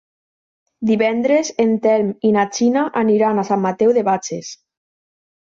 Divendres 0.91 1.51
en 1.65 1.75
Telm 1.83 2.09
i 2.29 2.33
na 2.37 2.45
Gina 2.59 2.87
aniran 3.05 3.43
a 3.43 3.47
Sant 3.51 3.63
Mateu 3.67 3.95
de 3.99 4.07
Bages. 4.09 4.51